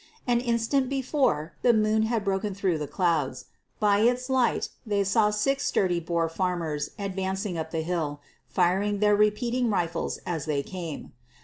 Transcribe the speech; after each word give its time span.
An 0.25 0.39
instant 0.39 0.89
before 0.89 1.53
the 1.61 1.73
moon 1.75 2.01
had 2.09 2.23
broken 2.25 2.55
through 2.55 2.79
the 2.79 2.87
clouds. 2.87 3.45
By 3.79 3.99
its 3.99 4.31
light 4.31 4.69
they 4.83 5.03
saw 5.03 5.29
six 5.29 5.67
sturdy 5.67 5.99
Boer 5.99 6.27
farmers 6.27 6.89
advancing 6.97 7.55
up 7.55 7.69
the 7.69 7.81
hill, 7.83 8.19
firing 8.47 8.97
their 8.97 9.15
repeating 9.15 9.69
rifles 9.69 10.17
as 10.25 10.45
they 10.45 10.63
came. 10.63 11.11